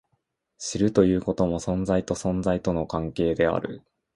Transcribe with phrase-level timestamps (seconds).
[0.57, 3.83] 知るということも、存在と存在との関係である。